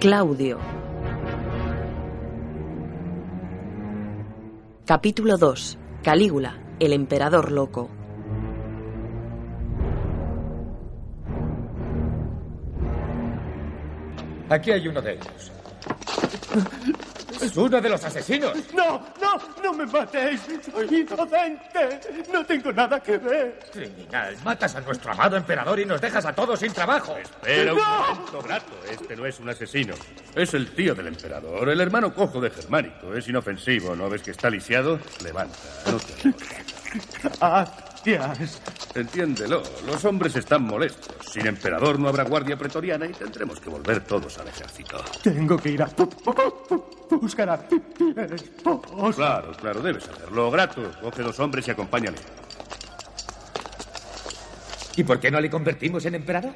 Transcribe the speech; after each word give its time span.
Claudio. 0.00 0.60
Capítulo 4.86 5.36
2. 5.36 5.76
Calígula, 6.04 6.56
el 6.78 6.92
emperador 6.92 7.50
loco. 7.50 7.90
Aquí 14.48 14.70
hay 14.70 14.86
uno 14.86 15.02
de 15.02 15.14
ellos. 15.14 15.52
¡Es 17.40 17.56
uno 17.56 17.80
de 17.80 17.88
los 17.88 18.04
asesinos! 18.04 18.52
¡No, 18.74 19.00
no, 19.20 19.62
no 19.62 19.72
me 19.72 19.86
matéis! 19.86 20.40
¡Soy 20.72 21.00
inocente! 21.00 22.00
¡No 22.32 22.44
tengo 22.44 22.72
nada 22.72 23.00
que 23.00 23.18
ver! 23.18 23.58
Criminal, 23.72 24.36
matas 24.44 24.74
a 24.74 24.80
nuestro 24.80 25.12
amado 25.12 25.36
emperador 25.36 25.78
y 25.80 25.84
nos 25.84 26.00
dejas 26.00 26.24
a 26.26 26.32
todos 26.32 26.60
sin 26.60 26.72
trabajo. 26.72 27.16
Espera 27.16 27.72
un 27.72 27.80
momento, 27.80 28.42
Grato. 28.42 28.72
Este 28.90 29.16
no 29.16 29.26
es 29.26 29.38
un 29.40 29.48
asesino. 29.48 29.94
Es 30.34 30.54
el 30.54 30.70
tío 30.72 30.94
del 30.94 31.08
emperador, 31.08 31.68
el 31.68 31.80
hermano 31.80 32.14
cojo 32.14 32.40
de 32.40 32.50
Germánico. 32.50 33.14
Es 33.14 33.28
inofensivo, 33.28 33.94
¿no 33.94 34.08
ves 34.08 34.22
que 34.22 34.32
está 34.32 34.50
lisiado? 34.50 34.98
Levanta, 35.22 35.56
no 35.86 35.98
te 35.98 37.87
Entiéndelo, 38.94 39.62
los 39.86 40.04
hombres 40.04 40.36
están 40.36 40.62
molestos. 40.62 41.14
Sin 41.30 41.46
emperador 41.46 41.98
no 41.98 42.08
habrá 42.08 42.24
guardia 42.24 42.56
pretoriana 42.56 43.06
y 43.06 43.12
tendremos 43.12 43.60
que 43.60 43.68
volver 43.70 44.00
todos 44.04 44.38
al 44.38 44.48
ejército. 44.48 45.02
Tengo 45.22 45.56
que 45.56 45.70
ir 45.70 45.82
a 45.82 45.90
buscar 47.10 47.50
a. 47.50 47.58
Claro, 49.14 49.52
claro, 49.52 49.82
debes 49.82 50.08
hacerlo. 50.08 50.50
Grato, 50.50 50.90
coge 51.00 51.22
dos 51.22 51.38
hombres 51.40 51.68
y 51.68 51.70
acompáñale. 51.70 52.18
¿Y 54.96 55.04
por 55.04 55.20
qué 55.20 55.30
no 55.30 55.40
le 55.40 55.48
convertimos 55.48 56.04
en 56.06 56.16
emperador? 56.16 56.52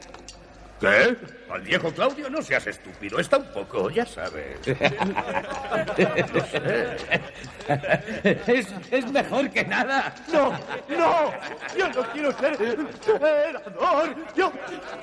¿Qué? 0.83 1.17
Al 1.49 1.61
viejo 1.61 1.93
Claudio 1.93 2.29
no 2.29 2.43
seas 2.43 2.67
estúpido. 2.67 3.21
Está 3.21 3.37
un 3.37 3.47
poco, 3.53 3.89
ya 3.89 4.05
sabes. 4.05 4.59
es, 8.49 8.67
es 8.91 9.13
mejor 9.13 9.49
que 9.51 9.65
nada. 9.65 10.13
¡No, 10.33 10.51
no! 10.89 11.33
¡Yo 11.79 11.89
no 11.89 12.03
quiero 12.13 12.37
ser 12.37 12.61
emperador! 12.61 14.17
¡Yo, 14.35 14.53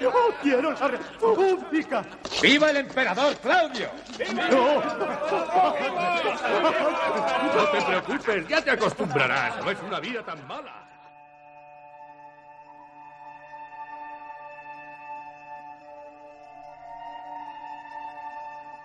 yo 0.02 0.12
quiero 0.42 0.74
la 0.74 0.88
república! 0.90 2.04
¡Viva 2.42 2.72
el 2.72 2.78
emperador 2.78 3.38
Claudio! 3.38 3.90
¡No! 4.52 4.84
No 7.54 7.64
te 7.72 7.82
preocupes, 7.86 8.48
ya 8.50 8.62
te 8.62 8.72
acostumbrarás. 8.72 9.64
No 9.64 9.72
es 9.72 9.78
una 9.88 10.02
vida 10.02 10.22
tan 10.24 10.46
mala. 10.46 10.89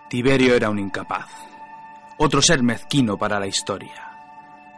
Tiberio 0.07 0.53
era 0.53 0.69
un 0.69 0.77
incapaz, 0.77 1.25
otro 2.17 2.39
ser 2.39 2.61
mezquino 2.61 3.17
para 3.17 3.39
la 3.39 3.47
historia. 3.47 4.11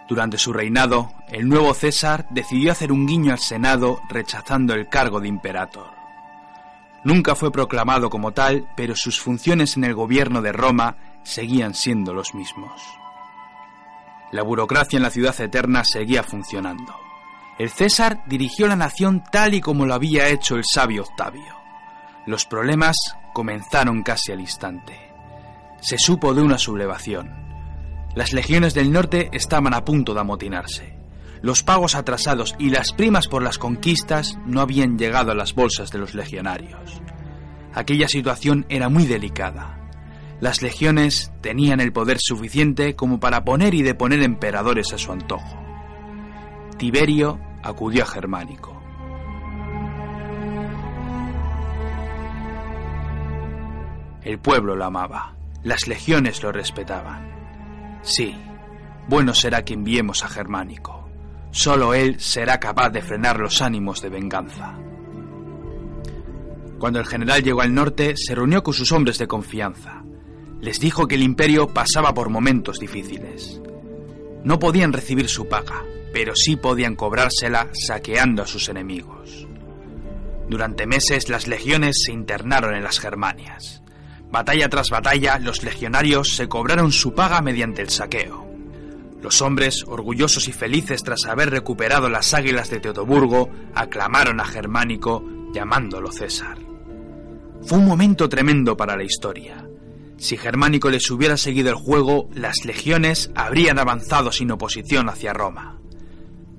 Durante 0.08 0.38
su 0.38 0.53
reinado, 0.53 1.11
el 1.28 1.50
nuevo 1.50 1.73
César 1.73 2.25
decidió 2.30 2.72
hacer 2.72 2.94
un 2.94 3.06
guiño 3.06 3.34
al 3.34 3.39
Senado 3.39 4.02
rechazando 4.08 4.73
el 4.73 4.88
cargo 4.88 5.19
de 5.19 5.28
imperator. 5.28 5.92
Nunca 7.03 7.36
fue 7.36 7.52
proclamado 7.52 8.09
como 8.09 8.31
tal, 8.31 8.69
pero 8.78 8.95
sus 8.95 9.19
funciones 9.19 9.75
en 9.75 9.84
el 9.84 9.94
gobierno 9.95 10.42
de 10.42 10.53
Roma 10.53 10.95
seguían 11.23 11.73
siendo 11.73 12.14
los 12.14 12.34
mismos. 12.34 12.81
La 14.31 14.44
burocracia 14.44 14.95
en 14.95 15.03
la 15.03 15.09
ciudad 15.09 15.39
eterna 15.41 15.84
seguía 15.84 16.23
funcionando. 16.23 16.95
El 17.59 17.69
César 17.69 18.23
dirigió 18.28 18.67
la 18.67 18.78
nación 18.78 19.23
tal 19.30 19.56
y 19.56 19.62
como 19.62 19.86
lo 19.86 19.94
había 19.94 20.30
hecho 20.30 20.56
el 20.56 20.64
sabio 20.64 21.03
Octavio. 21.03 21.53
Los 22.25 22.45
problemas 22.45 22.95
comenzaron 23.34 24.03
casi 24.03 24.31
al 24.31 24.39
instante 24.39 25.06
se 25.82 25.98
supo 25.98 26.34
de 26.34 26.42
una 26.42 26.58
sublevación. 26.58 27.32
Las 28.16 28.34
legiones 28.34 28.74
del 28.74 28.92
norte 28.92 29.30
estaban 29.32 29.74
a 29.74 29.86
punto 29.86 30.14
de 30.14 30.22
amotinarse. 30.22 30.98
Los 31.42 31.62
pagos 31.64 31.96
atrasados 31.96 32.56
y 32.58 32.72
las 32.72 32.94
primas 32.94 33.28
por 33.28 33.44
las 33.44 33.58
conquistas 33.58 34.40
no 34.46 34.62
habían 34.62 34.98
llegado 34.98 35.32
a 35.32 35.36
las 35.36 35.54
bolsas 35.54 35.92
de 35.92 36.00
los 36.00 36.16
legionarios. 36.16 37.02
Aquella 37.74 38.08
situación 38.08 38.66
era 38.70 38.90
muy 38.90 39.06
delicada. 39.06 39.78
Las 40.40 40.62
legiones 40.62 41.32
tenían 41.42 41.80
el 41.80 41.94
poder 41.94 42.18
suficiente 42.20 42.96
como 42.96 43.20
para 43.20 43.44
poner 43.44 43.74
y 43.76 43.84
deponer 43.84 44.24
emperadores 44.24 44.94
a 44.94 44.98
su 44.98 45.12
antojo. 45.12 45.64
Tiberio 46.78 47.40
acudió 47.64 48.04
a 48.04 48.08
Germánico. 48.08 48.82
El 54.24 54.40
pueblo 54.40 54.76
lo 54.76 54.86
amaba. 54.86 55.37
Las 55.63 55.88
legiones 55.88 56.44
lo 56.44 56.51
respetaban. 56.51 58.00
Sí, 58.03 58.35
bueno 59.07 59.34
será 59.34 59.63
que 59.63 59.73
enviemos 59.73 60.23
a 60.23 60.29
Germánico. 60.29 61.09
Solo 61.51 61.94
él 61.94 62.19
será 62.19 62.59
capaz 62.59 62.90
de 62.90 63.01
frenar 63.01 63.40
los 63.40 63.62
ánimos 63.62 64.01
de 64.01 64.09
venganza. 64.09 64.78
Cuando 66.78 67.00
el 67.00 67.06
general 67.06 67.41
llegó 67.41 67.62
al 67.62 67.73
norte, 67.73 68.13
se 68.16 68.35
reunió 68.35 68.62
con 68.62 68.73
sus 68.73 68.91
hombres 68.91 69.17
de 69.17 69.28
confianza. 69.28 70.03
Les 70.62 70.79
dijo 70.79 71.07
que 71.07 71.16
el 71.16 71.23
imperio 71.23 71.67
pasaba 71.67 72.13
por 72.13 72.29
momentos 72.29 72.79
difíciles. 72.79 73.62
No 74.44 74.59
podían 74.59 74.94
recibir 74.94 75.28
su 75.28 75.47
paga, 75.47 75.84
pero 76.13 76.34
sí 76.35 76.56
podían 76.56 76.96
cobrársela 76.96 77.69
saqueando 77.73 78.44
a 78.44 78.47
sus 78.47 78.69
enemigos. 78.69 79.47
Durante 80.50 80.85
meses 80.85 81.29
las 81.29 81.47
legiones 81.47 81.96
se 82.06 82.12
internaron 82.12 82.75
en 82.75 82.84
las 82.84 83.00
Germanias. 83.00 83.84
Batalla 84.32 84.68
tras 84.70 84.90
batalla, 84.90 85.40
los 85.40 85.64
legionarios 85.64 86.36
se 86.36 86.48
cobraron 86.48 86.92
su 86.92 87.14
paga 87.14 87.42
mediante 87.42 87.82
el 87.82 87.90
saqueo. 87.90 88.46
Los 89.22 89.42
hombres, 89.42 89.84
orgullosos 89.88 90.48
y 90.48 90.54
felices 90.54 91.04
tras 91.04 91.26
haber 91.26 91.50
recuperado 91.50 92.10
las 92.10 92.34
águilas 92.34 92.70
de 92.70 92.80
Teotoburgo, 92.80 93.50
aclamaron 93.74 94.40
a 94.40 94.46
Germánico 94.46 95.24
llamándolo 95.54 96.12
César. 96.12 96.58
Fue 97.64 97.80
un 97.80 97.86
momento 97.86 98.30
tremendo 98.30 98.78
para 98.78 98.96
la 98.96 99.04
historia. 99.04 99.68
Si 100.18 100.38
Germánico 100.38 100.90
les 100.90 101.09
hubiera 101.09 101.38
seguido 101.38 101.70
el 101.70 101.76
juego, 101.76 102.30
las 102.34 102.66
legiones 102.66 103.32
habrían 103.36 103.80
avanzado 103.80 104.32
sin 104.32 104.52
oposición 104.52 105.09
hacia 105.09 105.34
Roma. 105.34 105.78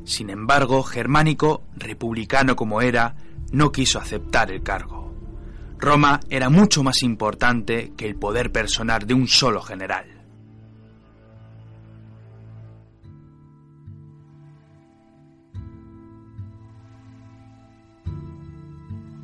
Sin 0.05 0.31
embargo, 0.31 0.83
Germánico, 0.83 1.63
republicano 1.77 2.57
como 2.57 2.81
era, 2.81 3.17
no 3.53 3.73
quiso 3.73 3.99
aceptar 3.99 4.51
el 4.51 4.63
cargo. 4.63 4.98
Roma 5.79 6.21
era 6.29 6.51
mucho 6.51 6.83
más 6.83 7.03
importante 7.03 7.93
que 7.97 8.07
el 8.07 8.17
poder 8.17 8.51
personal 8.51 9.07
de 9.07 9.15
un 9.15 9.29
solo 9.29 9.63
general. 9.63 10.07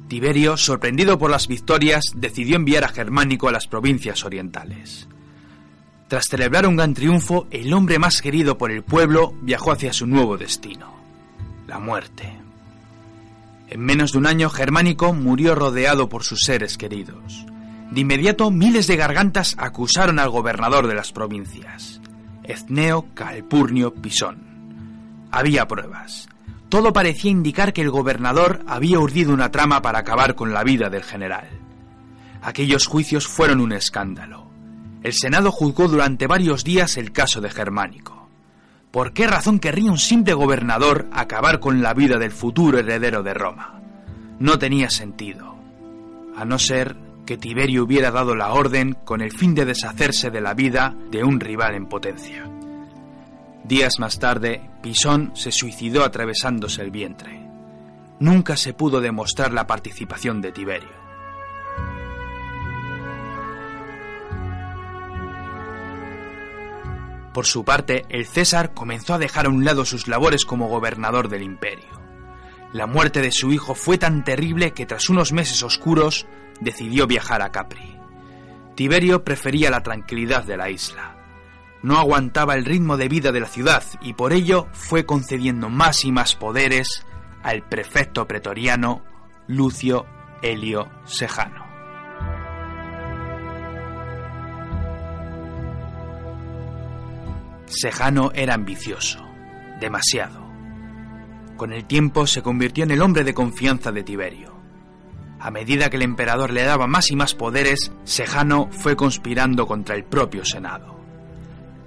Tiberio, 0.09 0.57
sorprendido 0.57 1.19
por 1.19 1.31
las 1.31 1.49
victorias, 1.49 2.05
decidió 2.15 2.55
enviar 2.55 2.85
a 2.85 2.89
Germánico 2.89 3.49
a 3.49 3.53
las 3.53 3.67
provincias 3.67 4.25
orientales. 4.25 5.09
Tras 6.07 6.27
celebrar 6.27 6.69
un 6.69 6.77
gran 6.77 6.95
triunfo, 6.95 7.49
el 7.51 7.73
hombre 7.73 7.99
más 7.99 8.23
querido 8.23 8.57
por 8.57 8.71
el 8.71 8.85
pueblo 8.85 9.35
viajó 9.43 9.73
hacia 9.73 9.93
su 9.93 10.07
nuevo 10.07 10.37
destino, 10.37 10.95
la 11.67 11.81
muerte. 11.81 12.44
En 13.69 13.81
menos 13.81 14.13
de 14.13 14.19
un 14.19 14.27
año, 14.27 14.51
Germánico 14.51 15.13
murió 15.13 15.55
rodeado 15.55 16.09
por 16.09 16.23
sus 16.23 16.41
seres 16.41 16.77
queridos. 16.77 17.47
De 17.91 18.01
inmediato, 18.01 18.51
miles 18.51 18.87
de 18.87 18.97
gargantas 18.97 19.55
acusaron 19.59 20.19
al 20.19 20.31
gobernador 20.31 20.87
de 20.87 20.95
las 20.95 21.13
provincias, 21.13 22.01
Etneo 22.43 23.07
Calpurnio 23.15 23.95
Pisón. 23.95 25.29
Había 25.31 25.67
pruebas. 25.67 26.29
Todo 26.69 26.93
parecía 26.93 27.31
indicar 27.31 27.73
que 27.73 27.83
el 27.83 27.91
gobernador 27.91 28.65
había 28.67 28.99
urdido 28.99 29.33
una 29.33 29.51
trama 29.51 29.81
para 29.81 30.01
acabar 30.01 30.35
con 30.35 30.53
la 30.53 30.65
vida 30.65 30.91
del 30.91 31.05
general. 31.05 31.49
Aquellos 32.43 32.87
juicios 32.87 33.27
fueron 33.27 33.61
un 33.61 33.73
escándalo. 33.73 34.51
El 35.03 35.13
Senado 35.13 35.53
juzgó 35.53 35.89
durante 35.89 36.27
varios 36.27 36.65
días 36.65 36.97
el 36.97 37.13
caso 37.13 37.41
de 37.41 37.51
Germánico. 37.51 38.24
¿Por 38.95 39.13
qué 39.13 39.27
razón 39.27 39.59
querría 39.59 39.91
un 39.91 39.99
simple 39.99 40.35
gobernador 40.35 41.09
acabar 41.11 41.59
con 41.59 41.83
la 41.83 41.95
vida 41.95 42.17
del 42.17 42.31
futuro 42.31 42.79
heredero 42.79 43.25
de 43.25 43.35
Roma? 43.35 43.81
No 44.39 44.57
tenía 44.61 44.89
sentido, 44.89 45.57
a 46.37 46.45
no 46.45 46.61
ser 46.61 46.95
que 47.27 47.37
Tiberio 47.37 47.83
hubiera 47.83 48.13
dado 48.13 48.37
la 48.37 48.53
orden 48.53 48.97
con 49.05 49.21
el 49.21 49.33
fin 49.33 49.53
de 49.53 49.65
deshacerse 49.65 50.31
de 50.31 50.41
la 50.41 50.55
vida 50.55 50.95
de 51.11 51.25
un 51.25 51.41
rival 51.41 51.75
en 51.75 51.87
potencia. 51.87 52.49
Días 53.65 53.99
más 53.99 54.21
tarde, 54.21 54.71
Pisón 54.81 55.33
se 55.35 55.51
suicidó 55.51 56.05
atravesándose 56.05 56.81
el 56.81 56.93
vientre. 56.93 57.45
Nunca 58.21 58.57
se 58.57 58.75
pudo 58.75 59.01
demostrar 59.01 59.53
la 59.53 59.67
participación 59.67 60.41
de 60.41 60.53
Tiberio. 60.53 61.05
Por 67.35 67.47
su 67.47 67.65
parte, 67.65 68.07
el 68.11 68.27
César 68.27 68.75
comenzó 68.75 69.13
a 69.13 69.19
dejar 69.19 69.47
a 69.47 69.49
un 69.49 69.65
lado 69.65 69.85
sus 69.85 70.07
labores 70.07 70.45
como 70.45 70.69
gobernador 70.69 71.29
del 71.29 71.43
imperio. 71.43 71.91
La 72.73 72.87
muerte 72.87 73.21
de 73.21 73.33
su 73.33 73.53
hijo 73.53 73.75
fue 73.75 73.99
tan 73.99 74.23
terrible 74.23 74.73
que 74.73 74.87
tras 74.87 75.11
unos 75.11 75.33
meses 75.33 75.65
oscuros 75.65 76.29
decidió 76.61 77.09
viajar 77.09 77.43
a 77.43 77.51
Capri. 77.51 77.99
Tiberio 78.77 79.25
prefería 79.25 79.69
la 79.71 79.83
tranquilidad 79.83 80.45
de 80.45 80.57
la 80.57 80.71
isla. 80.71 81.17
No 81.83 81.99
aguantaba 81.99 82.55
el 82.55 82.65
ritmo 82.65 82.97
de 82.97 83.09
vida 83.09 83.33
de 83.33 83.41
la 83.41 83.49
ciudad 83.49 83.83
y 84.01 84.13
por 84.13 84.33
ello 84.33 84.69
fue 84.73 85.05
concediendo 85.05 85.69
más 85.69 86.05
y 86.05 86.13
más 86.13 86.37
poderes 86.37 87.05
al 87.43 87.69
prefecto 87.69 88.29
pretoriano 88.29 89.03
Lucio 89.49 90.07
Helio 90.41 90.89
Sejano. 91.05 91.64
Sejano 97.67 98.31
era 98.35 98.55
ambicioso, 98.55 99.25
demasiado. 99.81 100.45
Con 101.57 101.73
el 101.73 101.85
tiempo 101.85 102.27
se 102.27 102.43
convirtió 102.43 102.85
en 102.85 102.91
el 102.91 103.03
hombre 103.03 103.25
de 103.25 103.35
confianza 103.35 103.93
de 103.93 104.03
Tiberio. 104.03 104.55
A 105.41 105.51
medida 105.51 105.91
que 105.91 105.97
el 105.97 106.03
emperador 106.03 106.53
le 106.53 106.63
daba 106.63 106.87
más 106.87 107.11
y 107.11 107.17
más 107.17 107.35
poderes, 107.35 107.93
Sejano 108.05 108.69
fue 108.71 108.97
conspirando 108.97 109.67
contra 109.67 109.95
el 109.95 110.05
propio 110.05 110.45
Senado. 110.45 110.95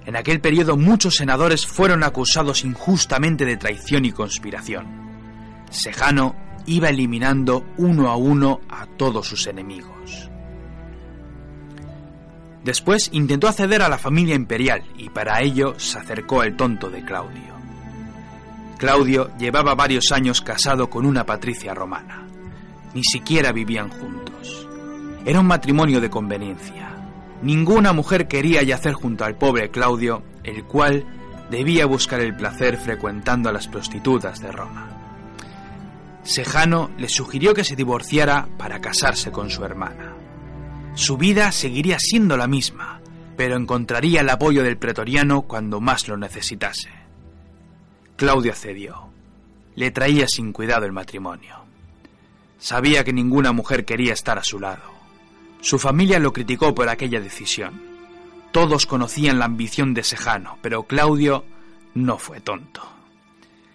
En 0.06 0.16
aquel 0.16 0.40
periodo 0.40 0.76
muchos 0.76 1.16
senadores 1.16 1.66
fueron 1.66 2.02
acusados 2.02 2.64
injustamente 2.64 3.44
de 3.44 3.56
traición 3.56 4.04
y 4.06 4.12
conspiración. 4.12 4.86
Sejano 5.70 6.34
iba 6.64 6.88
eliminando 6.88 7.66
uno 7.76 8.08
a 8.08 8.16
uno 8.16 8.60
a 8.70 8.86
todos 8.86 9.26
sus 9.26 9.46
enemigos. 9.46 10.30
Después 12.68 13.08
intentó 13.14 13.48
acceder 13.48 13.80
a 13.80 13.88
la 13.88 13.96
familia 13.96 14.34
imperial 14.34 14.82
y 14.98 15.08
para 15.08 15.40
ello 15.40 15.80
se 15.80 15.98
acercó 15.98 16.42
al 16.42 16.54
tonto 16.54 16.90
de 16.90 17.02
Claudio. 17.02 17.54
Claudio 18.76 19.30
llevaba 19.38 19.74
varios 19.74 20.12
años 20.12 20.42
casado 20.42 20.90
con 20.90 21.06
una 21.06 21.24
patricia 21.24 21.72
romana. 21.72 22.26
Ni 22.92 23.02
siquiera 23.02 23.52
vivían 23.52 23.88
juntos. 23.88 24.68
Era 25.24 25.40
un 25.40 25.46
matrimonio 25.46 25.98
de 25.98 26.10
conveniencia. 26.10 26.90
Ninguna 27.40 27.94
mujer 27.94 28.28
quería 28.28 28.62
yacer 28.62 28.92
junto 28.92 29.24
al 29.24 29.36
pobre 29.36 29.70
Claudio, 29.70 30.22
el 30.44 30.64
cual 30.64 31.06
debía 31.50 31.86
buscar 31.86 32.20
el 32.20 32.36
placer 32.36 32.76
frecuentando 32.76 33.48
a 33.48 33.52
las 33.52 33.66
prostitutas 33.66 34.40
de 34.40 34.52
Roma. 34.52 34.88
Sejano 36.22 36.90
le 36.98 37.08
sugirió 37.08 37.54
que 37.54 37.64
se 37.64 37.76
divorciara 37.76 38.46
para 38.58 38.78
casarse 38.78 39.32
con 39.32 39.48
su 39.48 39.64
hermana. 39.64 40.07
Su 40.94 41.16
vida 41.16 41.52
seguiría 41.52 41.98
siendo 41.98 42.36
la 42.36 42.46
misma, 42.46 43.00
pero 43.36 43.56
encontraría 43.56 44.22
el 44.22 44.30
apoyo 44.30 44.62
del 44.64 44.78
pretoriano 44.78 45.42
cuando 45.42 45.80
más 45.80 46.08
lo 46.08 46.16
necesitase. 46.16 46.90
Claudio 48.16 48.52
cedió. 48.54 49.08
Le 49.76 49.92
traía 49.92 50.26
sin 50.26 50.52
cuidado 50.52 50.86
el 50.86 50.92
matrimonio. 50.92 51.56
Sabía 52.58 53.04
que 53.04 53.12
ninguna 53.12 53.52
mujer 53.52 53.84
quería 53.84 54.12
estar 54.12 54.38
a 54.38 54.44
su 54.44 54.58
lado. 54.58 54.82
Su 55.60 55.78
familia 55.78 56.18
lo 56.18 56.32
criticó 56.32 56.74
por 56.74 56.88
aquella 56.88 57.20
decisión. 57.20 57.80
Todos 58.50 58.86
conocían 58.86 59.38
la 59.38 59.44
ambición 59.44 59.94
de 59.94 60.02
Sejano, 60.02 60.58
pero 60.62 60.84
Claudio 60.84 61.44
no 61.94 62.18
fue 62.18 62.40
tonto. 62.40 62.82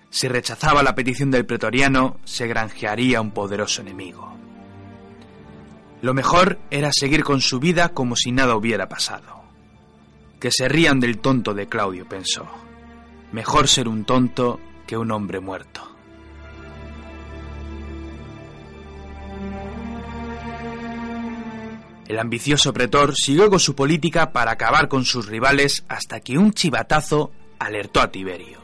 Si 0.09 0.27
rechazaba 0.27 0.83
la 0.83 0.95
petición 0.95 1.31
del 1.31 1.45
pretoriano, 1.45 2.17
se 2.25 2.47
granjearía 2.47 3.21
un 3.21 3.31
poderoso 3.31 3.81
enemigo. 3.81 4.35
Lo 6.03 6.13
mejor 6.13 6.59
era 6.69 6.91
seguir 6.91 7.23
con 7.23 7.39
su 7.39 7.61
vida 7.61 7.93
como 7.93 8.17
si 8.17 8.33
nada 8.33 8.57
hubiera 8.57 8.89
pasado. 8.89 9.45
Que 10.37 10.51
se 10.51 10.67
rían 10.67 10.99
del 10.99 11.19
tonto 11.19 11.53
de 11.53 11.69
Claudio, 11.69 12.05
pensó. 12.09 12.45
Mejor 13.31 13.69
ser 13.69 13.87
un 13.87 14.03
tonto 14.03 14.59
que 14.85 14.97
un 14.97 15.11
hombre 15.11 15.39
muerto. 15.39 15.95
El 22.09 22.19
ambicioso 22.19 22.73
pretor 22.73 23.15
siguió 23.15 23.49
con 23.49 23.61
su 23.61 23.73
política 23.73 24.33
para 24.33 24.51
acabar 24.51 24.89
con 24.89 25.05
sus 25.05 25.27
rivales 25.27 25.85
hasta 25.87 26.19
que 26.19 26.37
un 26.37 26.51
chivatazo 26.51 27.31
alertó 27.59 28.01
a 28.01 28.11
Tiberio. 28.11 28.59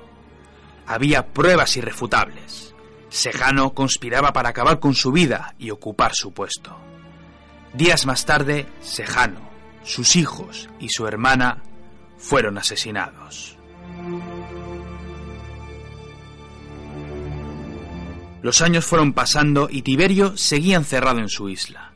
Había 0.87 1.27
pruebas 1.27 1.77
irrefutables. 1.77 2.75
Sejano 3.07 3.73
conspiraba 3.73 4.33
para 4.33 4.49
acabar 4.49 4.81
con 4.81 4.93
su 4.93 5.13
vida 5.13 5.55
y 5.57 5.69
ocupar 5.69 6.13
su 6.13 6.33
puesto. 6.33 6.88
Días 7.73 8.05
más 8.05 8.25
tarde, 8.25 8.65
Sejano, 8.81 9.49
sus 9.83 10.15
hijos 10.15 10.69
y 10.79 10.89
su 10.89 11.05
hermana 11.07 11.61
fueron 12.17 12.57
asesinados. 12.57 13.57
Los 18.41 18.61
años 18.61 18.85
fueron 18.85 19.13
pasando 19.13 19.67
y 19.69 19.81
Tiberio 19.81 20.35
seguía 20.37 20.77
encerrado 20.77 21.19
en 21.19 21.29
su 21.29 21.49
isla. 21.49 21.91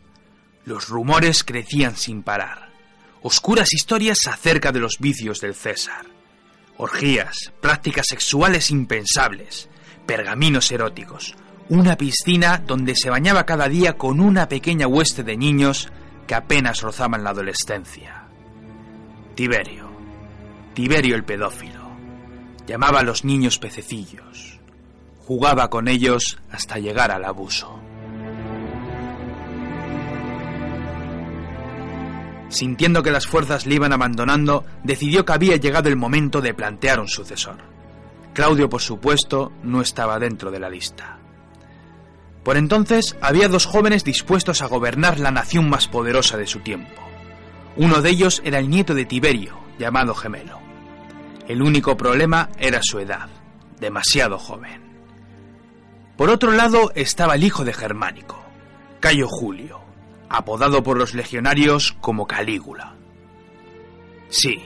Los 0.66 0.90
rumores 0.90 1.44
crecían 1.44 1.96
sin 1.96 2.22
parar. 2.22 2.70
Oscuras 3.22 3.74
historias 3.74 4.28
acerca 4.28 4.72
de 4.72 4.80
los 4.80 4.98
vicios 5.00 5.40
del 5.40 5.56
César. 5.56 6.06
Orgías, 6.78 7.52
prácticas 7.62 8.08
sexuales 8.08 8.72
impensables, 8.72 9.70
pergaminos 10.06 10.72
eróticos, 10.72 11.36
una 11.70 11.98
piscina 11.98 12.62
donde 12.66 12.96
se 12.96 13.10
bañaba 13.10 13.46
cada 13.46 13.68
día 13.70 13.94
con 13.94 14.20
una 14.20 14.48
pequeña 14.48 14.88
hueste 14.88 15.24
de 15.24 15.38
niños 15.38 15.90
que 16.28 16.36
apenas 16.36 16.82
rozaban 16.82 17.24
la 17.24 17.32
adolescencia. 17.32 18.26
Tiberio, 19.36 19.90
Tiberio 20.74 21.16
el 21.16 21.24
pedófilo, 21.24 21.90
llamaba 22.68 23.00
a 23.00 23.04
los 23.04 23.24
niños 23.24 23.60
pececillos, 23.60 24.60
jugaba 25.26 25.70
con 25.70 25.88
ellos 25.88 26.40
hasta 26.52 26.78
llegar 26.78 27.12
al 27.12 27.26
abuso. 27.26 27.80
Sintiendo 32.50 33.02
que 33.02 33.10
las 33.10 33.26
fuerzas 33.26 33.66
le 33.66 33.76
iban 33.76 33.94
abandonando, 33.94 34.64
decidió 34.84 35.26
que 35.26 35.34
había 35.34 35.56
llegado 35.56 35.90
el 35.90 35.96
momento 35.96 36.40
de 36.40 36.54
plantear 36.54 37.00
un 37.00 37.08
sucesor. 37.08 37.58
Claudio, 38.34 38.70
por 38.70 38.82
supuesto, 38.82 39.52
no 39.64 39.82
estaba 39.82 40.20
dentro 40.20 40.52
de 40.52 40.60
la 40.60 40.70
lista. 40.70 41.23
Por 42.44 42.58
entonces 42.58 43.16
había 43.22 43.48
dos 43.48 43.66
jóvenes 43.66 44.04
dispuestos 44.04 44.62
a 44.62 44.68
gobernar 44.68 45.20
la 45.20 45.32
nación 45.32 45.70
más 45.70 45.88
poderosa 45.88 46.38
de 46.38 46.48
su 46.48 46.60
tiempo. 46.60 47.02
Uno 47.78 48.02
de 48.02 48.10
ellos 48.10 48.42
era 48.44 48.60
el 48.60 48.70
nieto 48.70 48.94
de 48.94 49.06
Tiberio, 49.06 49.58
llamado 49.80 50.14
Gemelo. 50.14 50.60
El 51.48 51.62
único 51.62 51.98
problema 51.98 52.50
era 52.58 52.80
su 52.84 53.00
edad, 53.00 53.30
demasiado 53.80 54.38
joven. 54.38 54.82
Por 56.18 56.30
otro 56.30 56.52
lado 56.52 56.92
estaba 56.96 57.36
el 57.36 57.44
hijo 57.44 57.66
de 57.66 57.74
Germánico, 57.74 58.44
Cayo 59.00 59.28
Julio, 59.28 59.82
apodado 60.30 60.84
por 60.84 60.98
los 60.98 61.14
legionarios 61.14 61.96
como 62.00 62.28
Calígula. 62.28 62.96
Sí, 64.30 64.64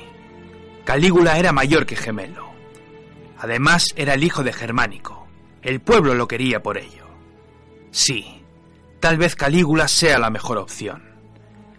Calígula 0.83 1.37
era 1.37 1.51
mayor 1.51 1.85
que 1.85 1.95
Gemelo. 1.95 2.47
Además 3.39 3.85
era 3.95 4.13
el 4.15 4.23
hijo 4.23 4.43
de 4.43 4.53
Germánico. 4.53 5.27
El 5.61 5.79
pueblo 5.79 6.13
lo 6.15 6.27
quería 6.27 6.61
por 6.61 6.77
ello. 6.77 7.06
Sí, 7.99 8.43
tal 8.99 9.17
vez 9.17 9.35
Calígula 9.35 9.87
sea 9.87 10.19
la 10.19 10.29
mejor 10.29 10.59
opción. 10.59 11.01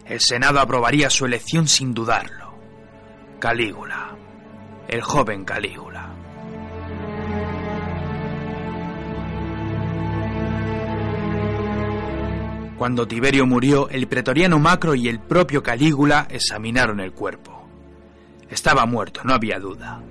El 0.04 0.18
Senado 0.18 0.58
aprobaría 0.58 1.10
su 1.10 1.26
elección 1.26 1.68
sin 1.68 1.94
dudarlo. 1.94 2.58
Calígula, 3.38 4.16
el 4.88 5.00
joven 5.00 5.44
Calígula. 5.44 6.12
Cuando 12.76 13.06
Tiberio 13.06 13.46
murió, 13.46 13.88
el 13.88 14.08
pretoriano 14.08 14.58
Macro 14.58 14.96
y 14.96 15.06
el 15.06 15.20
propio 15.20 15.62
Calígula 15.62 16.26
examinaron 16.28 16.98
el 16.98 17.12
cuerpo. 17.12 17.68
Estaba 18.50 18.86
muerto, 18.86 19.20
no 19.22 19.34
había 19.34 19.60
duda. 19.60 20.02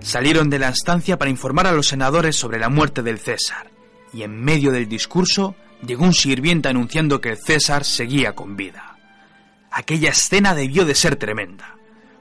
Salieron 0.00 0.50
de 0.50 0.58
la 0.58 0.70
estancia 0.70 1.16
para 1.16 1.30
informar 1.30 1.68
a 1.68 1.72
los 1.72 1.86
senadores 1.86 2.34
sobre 2.34 2.58
la 2.58 2.68
muerte 2.68 3.04
del 3.04 3.20
César, 3.20 3.70
y 4.14 4.22
en 4.22 4.40
medio 4.40 4.70
del 4.70 4.88
discurso 4.88 5.56
llegó 5.84 6.04
un 6.04 6.14
sirviente 6.14 6.68
anunciando 6.68 7.20
que 7.20 7.36
César 7.36 7.84
seguía 7.84 8.34
con 8.34 8.56
vida. 8.56 8.96
Aquella 9.70 10.10
escena 10.10 10.54
debió 10.54 10.84
de 10.84 10.94
ser 10.94 11.16
tremenda. 11.16 11.74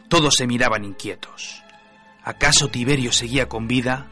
Todos 0.07 0.35
se 0.35 0.47
miraban 0.47 0.83
inquietos. 0.83 1.63
¿Acaso 2.23 2.67
Tiberio 2.67 3.11
seguía 3.11 3.47
con 3.47 3.67
vida? 3.67 4.07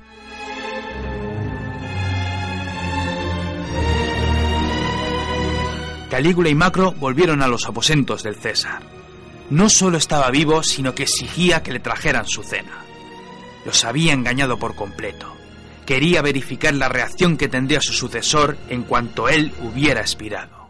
Calígula 6.12 6.50
y 6.50 6.56
Macro 6.56 6.92
volvieron 6.92 7.42
a 7.42 7.48
los 7.48 7.66
aposentos 7.66 8.22
del 8.22 8.36
César. 8.36 8.84
No 9.50 9.70
solo 9.70 9.98
estaba 9.98 10.30
vivo, 10.30 10.62
sino 10.62 10.94
que 10.94 11.04
exigía 11.04 11.64
que 11.64 11.72
le 11.72 11.80
trajeran 11.80 12.28
su 12.28 12.44
cena. 12.44 12.84
Los 13.66 13.86
había 13.86 14.14
engañado 14.14 14.60
por 14.60 14.76
completo. 14.76 15.41
Quería 15.92 16.22
verificar 16.22 16.74
la 16.74 16.88
reacción 16.88 17.36
que 17.36 17.50
tendría 17.50 17.82
su 17.82 17.92
sucesor 17.92 18.56
en 18.70 18.84
cuanto 18.84 19.28
él 19.28 19.52
hubiera 19.60 20.00
expirado. 20.00 20.70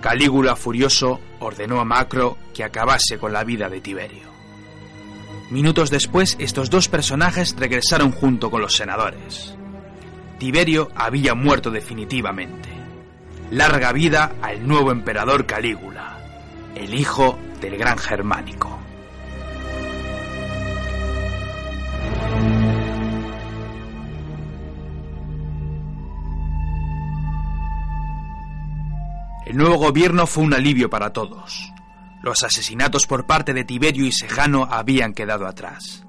Calígula, 0.00 0.54
furioso, 0.54 1.18
ordenó 1.40 1.80
a 1.80 1.84
Macro 1.84 2.38
que 2.54 2.62
acabase 2.62 3.18
con 3.18 3.32
la 3.32 3.42
vida 3.42 3.68
de 3.68 3.80
Tiberio. 3.80 4.28
Minutos 5.50 5.90
después, 5.90 6.36
estos 6.38 6.70
dos 6.70 6.88
personajes 6.88 7.56
regresaron 7.58 8.12
junto 8.12 8.52
con 8.52 8.62
los 8.62 8.76
senadores. 8.76 9.56
Tiberio 10.38 10.92
había 10.94 11.34
muerto 11.34 11.72
definitivamente. 11.72 12.68
Larga 13.50 13.90
vida 13.90 14.30
al 14.42 14.64
nuevo 14.64 14.92
emperador 14.92 15.44
Calígula, 15.44 16.20
el 16.76 16.94
hijo 16.94 17.36
del 17.60 17.76
gran 17.76 17.98
germánico. 17.98 18.79
El 29.50 29.56
nuevo 29.56 29.78
gobierno 29.78 30.28
fue 30.28 30.44
un 30.44 30.54
alivio 30.54 30.88
para 30.88 31.12
todos. 31.12 31.72
Los 32.22 32.44
asesinatos 32.44 33.08
por 33.08 33.26
parte 33.26 33.52
de 33.52 33.64
Tiberio 33.64 34.06
y 34.06 34.12
Sejano 34.12 34.68
habían 34.70 35.12
quedado 35.12 35.44
atrás. 35.44 36.06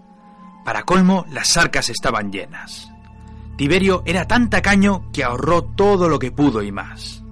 Para 0.63 0.83
colmo, 0.83 1.25
las 1.31 1.57
arcas 1.57 1.89
estaban 1.89 2.31
llenas. 2.31 2.91
Tiberio 3.57 4.03
era 4.05 4.27
tan 4.27 4.51
tacaño 4.51 5.12
que 5.12 5.24
ahorró 5.24 5.63
todo 5.63 6.07
lo 6.07 6.19
que 6.19 6.31
pudo 6.31 6.62
y 6.62 6.71
más. 6.71 7.24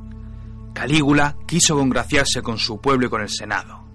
Calígula 0.74 1.38
quiso 1.46 1.76
congraciarse 1.78 2.42
con 2.42 2.58
su 2.58 2.82
pueblo 2.82 3.06
y 3.06 3.10
con 3.12 3.22
el 3.22 3.30
Senado. 3.30 3.86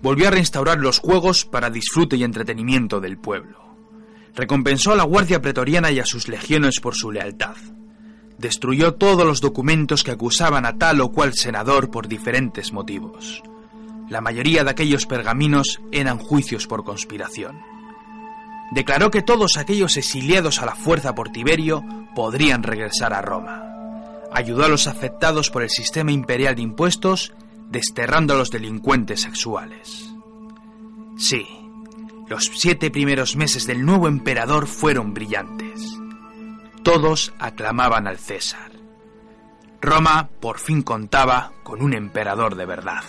Volvió 0.00 0.28
a 0.28 0.30
reinstaurar 0.30 0.78
los 0.78 0.98
juegos 0.98 1.44
para 1.44 1.68
disfrute 1.68 2.16
y 2.16 2.24
entretenimiento 2.24 3.02
del 3.02 3.18
pueblo. 3.18 3.76
Recompensó 4.34 4.92
a 4.92 4.96
la 4.96 5.04
Guardia 5.04 5.42
Pretoriana 5.42 5.90
y 5.90 6.00
a 6.00 6.06
sus 6.06 6.26
legiones 6.26 6.80
por 6.80 6.94
su 6.94 7.12
lealtad. 7.12 7.56
Destruyó 8.38 8.94
todos 8.94 9.26
los 9.26 9.40
documentos 9.40 10.04
que 10.04 10.12
acusaban 10.12 10.64
a 10.64 10.78
tal 10.78 11.00
o 11.00 11.10
cual 11.10 11.34
senador 11.34 11.90
por 11.90 12.06
diferentes 12.06 12.72
motivos. 12.72 13.42
La 14.08 14.20
mayoría 14.20 14.64
de 14.64 14.70
aquellos 14.70 15.06
pergaminos 15.06 15.80
eran 15.92 16.18
juicios 16.18 16.66
por 16.66 16.84
conspiración. 16.84 17.60
Declaró 18.70 19.10
que 19.10 19.22
todos 19.22 19.56
aquellos 19.56 19.96
exiliados 19.96 20.60
a 20.60 20.66
la 20.66 20.74
fuerza 20.74 21.14
por 21.14 21.30
Tiberio 21.30 21.84
podrían 22.14 22.62
regresar 22.62 23.12
a 23.12 23.22
Roma. 23.22 23.64
Ayudó 24.32 24.64
a 24.64 24.68
los 24.68 24.86
afectados 24.86 25.50
por 25.50 25.62
el 25.62 25.70
sistema 25.70 26.12
imperial 26.12 26.54
de 26.54 26.62
impuestos, 26.62 27.32
desterrando 27.70 28.34
a 28.34 28.36
los 28.36 28.50
delincuentes 28.50 29.22
sexuales. 29.22 30.10
Sí, 31.18 31.46
los 32.28 32.50
siete 32.54 32.90
primeros 32.90 33.36
meses 33.36 33.66
del 33.66 33.84
nuevo 33.84 34.06
emperador 34.06 34.66
fueron 34.66 35.14
brillantes. 35.14 35.98
Todos 36.90 37.34
aclamaban 37.38 38.06
al 38.06 38.16
César. 38.16 38.70
Roma 39.82 40.30
por 40.40 40.58
fin 40.58 40.80
contaba 40.80 41.52
con 41.62 41.82
un 41.82 41.92
emperador 41.92 42.54
de 42.54 42.64
verdad. 42.64 43.02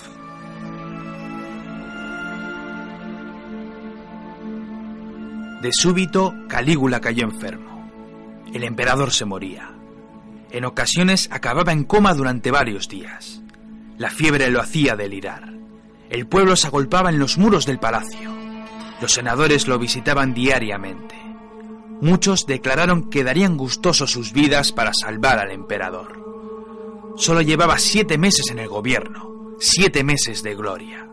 De 5.61 5.71
súbito, 5.71 6.33
Calígula 6.49 6.99
cayó 6.99 7.23
enfermo. 7.23 7.89
El 8.53 8.65
emperador 8.65 9.13
se 9.13 9.23
moría. 9.23 9.71
En 10.51 10.65
ocasiones 10.65 11.29
acababa 11.31 11.71
en 11.71 11.85
coma 11.85 12.13
durante 12.13 12.51
varios 12.51 12.89
días. 12.89 13.41
La 13.97 14.09
fiebre 14.09 14.51
lo 14.51 14.59
hacía 14.59 14.97
delirar. 14.97 15.53
El 16.09 16.27
pueblo 16.27 16.57
se 16.57 16.67
agolpaba 16.67 17.11
en 17.11 17.19
los 17.19 17.37
muros 17.37 17.65
del 17.65 17.79
palacio. 17.79 18.29
Los 18.99 19.13
senadores 19.13 19.69
lo 19.69 19.79
visitaban 19.79 20.33
diariamente. 20.33 21.28
Muchos 22.01 22.45
declararon 22.45 23.09
que 23.09 23.23
darían 23.23 23.57
gustosos 23.57 24.11
sus 24.11 24.33
vidas 24.33 24.71
para 24.71 24.93
salvar 24.93 25.39
al 25.39 25.51
emperador. 25.51 27.13
Solo 27.17 27.41
llevaba 27.41 27.77
siete 27.77 28.17
meses 28.17 28.49
en 28.51 28.59
el 28.59 28.69
gobierno, 28.69 29.55
siete 29.59 30.03
meses 30.03 30.41
de 30.43 30.55
gloria. 30.55 31.07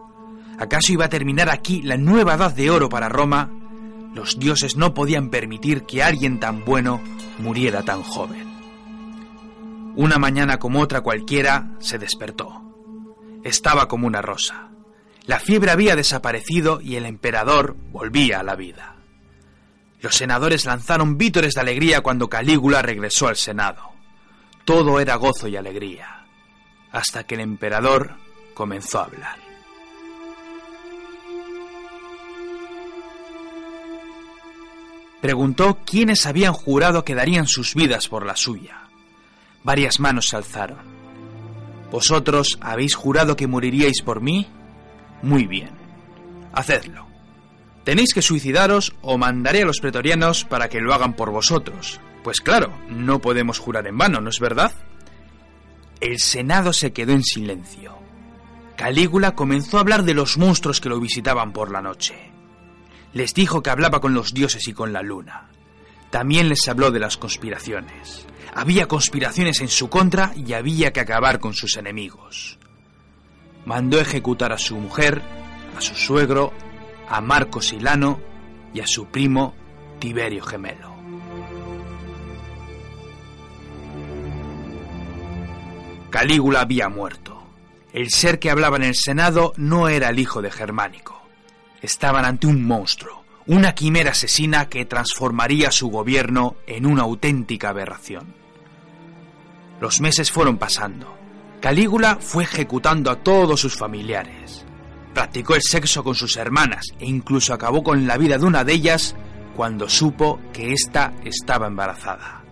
¿Acaso 0.59 0.93
iba 0.93 1.07
a 1.07 1.11
terminar 1.11 1.51
aquí 1.51 1.83
la 1.83 1.97
nueva 1.97 2.35
edad 2.35 2.55
de 2.55 2.71
oro 2.71 2.89
para 2.89 3.09
Roma 3.09 3.51
los 4.17 4.39
dioses 4.39 4.79
no 4.79 4.95
podían 4.95 5.29
permitir 5.29 5.83
que 5.83 6.03
alguien 6.03 6.41
tan 6.41 6.65
bueno 6.65 7.03
muriera 7.37 7.83
tan 7.83 8.03
joven. 8.03 8.47
Una 9.95 10.17
mañana 10.17 10.59
como 10.59 10.81
otra 10.81 11.03
cualquiera 11.03 11.77
se 11.81 11.99
despertó. 11.99 12.63
Estaba 13.45 13.89
como 13.89 14.07
una 14.07 14.23
rosa. 14.23 14.71
La 15.27 15.39
fiebre 15.39 15.71
había 15.71 15.97
desaparecido 15.97 16.81
y 16.81 16.97
el 16.97 17.05
emperador 17.05 17.77
volvía 17.93 18.41
a 18.41 18.43
la 18.43 18.57
vida. 18.57 18.96
Los 20.07 20.15
senadores 20.15 20.67
lanzaron 20.67 21.19
vítores 21.19 21.55
de 21.55 21.63
alegría 21.63 22.01
cuando 22.01 22.29
Calígula 22.29 22.81
regresó 22.81 23.27
al 23.27 23.35
Senado. 23.35 23.91
Todo 24.65 25.01
era 25.01 25.17
gozo 25.17 25.49
y 25.49 25.57
alegría, 25.57 26.25
hasta 26.93 27.25
que 27.25 27.35
el 27.35 27.41
emperador 27.41 28.15
comenzó 28.55 29.01
a 29.01 29.07
hablar. 29.07 29.37
Preguntó 35.21 35.81
quiénes 35.85 36.25
habían 36.25 36.53
jurado 36.53 37.05
que 37.05 37.17
darían 37.17 37.49
sus 37.49 37.75
vidas 37.75 38.07
por 38.07 38.25
la 38.25 38.37
suya. 38.37 38.83
Varias 39.65 39.99
manos 39.99 40.29
se 40.29 40.37
alzaron. 40.37 40.79
¿Vosotros 41.91 42.59
habéis 42.61 42.95
jurado 42.95 43.35
que 43.35 43.49
moriríais 43.49 44.03
por 44.03 44.21
mí? 44.21 44.47
Muy 45.23 45.49
bien. 45.49 45.71
Hacedlo. 46.53 47.16
Tenéis 47.87 48.13
que 48.13 48.21
suicidaros 48.21 48.95
o 49.01 49.17
mandaré 49.17 49.63
a 49.63 49.65
los 49.65 49.79
pretorianos 49.79 50.45
para 50.45 50.69
que 50.69 50.81
lo 50.81 50.93
hagan 50.93 51.15
por 51.15 51.31
vosotros. 51.31 52.01
Pues 52.25 52.41
claro, 52.41 52.77
no 52.89 53.21
podemos 53.21 53.61
jurar 53.61 53.87
en 53.87 53.97
vano, 53.97 54.21
¿no 54.21 54.29
es 54.29 54.41
verdad? 54.41 54.73
El 56.01 56.19
Senado 56.19 56.73
se 56.73 56.93
quedó 56.93 57.13
en 57.13 57.23
silencio. 57.23 57.97
Calígula 58.77 59.37
comenzó 59.37 59.79
a 59.79 59.83
hablar 59.83 60.03
de 60.03 60.15
los 60.15 60.37
monstruos 60.37 60.81
que 60.81 60.89
lo 60.89 60.99
visitaban 60.99 61.53
por 61.53 61.71
la 61.71 61.81
noche. 61.81 62.17
Les 63.13 63.35
dijo 63.35 63.63
que 63.63 63.71
hablaba 63.71 64.01
con 64.01 64.15
los 64.15 64.35
dioses 64.35 64.67
y 64.67 64.73
con 64.73 64.93
la 64.93 65.03
luna. 65.03 65.47
También 66.11 66.49
les 66.49 66.67
habló 66.67 66.91
de 66.91 66.99
las 66.99 67.17
conspiraciones. 67.17 68.27
Había 68.53 68.89
conspiraciones 68.89 69.61
en 69.61 69.69
su 69.69 69.89
contra 69.89 70.33
y 70.35 70.55
había 70.55 70.93
que 70.93 71.01
acabar 71.01 71.39
con 71.39 71.55
sus 71.55 71.77
enemigos. 71.77 72.59
Mandó 73.65 74.01
ejecutar 74.01 74.53
a 74.53 74.59
su 74.59 74.75
mujer, 74.77 75.23
a 75.79 75.81
su 75.81 75.95
suegro, 75.95 76.53
a 77.09 77.21
Marco 77.21 77.61
Silano 77.61 78.21
y 78.73 78.81
a 78.81 78.87
su 78.87 79.07
primo 79.07 79.55
Tiberio 79.99 80.43
Gemelo. 80.45 80.95
Calígula 86.11 86.61
había 86.61 86.89
muerto. 86.89 87.43
El 87.93 88.11
ser 88.11 88.39
que 88.39 88.51
hablaba 88.51 88.77
en 88.77 88.85
el 88.85 88.95
Senado 88.95 89.53
no 89.57 89.89
era 89.89 90.09
el 90.09 90.19
hijo 90.19 90.43
de 90.43 90.51
Germánico 90.51 91.17
estaban 91.87 92.25
ante 92.25 92.47
un 92.47 92.65
monstruo, 92.65 93.25
una 93.47 93.75
quimera 93.75 94.11
asesina 94.11 94.69
que 94.69 94.85
transformaría 94.85 95.71
su 95.71 95.89
gobierno 95.89 96.57
en 96.67 96.87
una 96.87 97.03
auténtica 97.03 97.71
aberración. 97.71 98.35
Los 99.81 100.01
meses 100.01 100.31
fueron 100.31 100.59
pasando. 100.59 101.17
Calígula 101.61 102.17
fue 102.17 102.45
ejecutando 102.45 103.11
a 103.11 103.17
todos 103.17 103.61
sus 103.61 103.77
familiares. 103.77 104.65
Practicó 105.17 105.55
el 105.55 105.63
sexo 105.63 106.05
con 106.05 106.15
sus 106.15 106.37
hermanas 106.37 106.89
e 107.01 107.07
incluso 107.07 107.55
acabó 107.55 107.83
con 107.83 108.07
la 108.07 108.19
vida 108.19 108.37
de 108.37 108.45
una 108.45 108.65
de 108.65 108.75
ellas 108.75 109.17
cuando 109.57 109.89
supo 109.89 110.39
que 110.53 110.75
ésta 110.75 111.15
estaba 111.25 111.69
embarazada. 111.69 112.43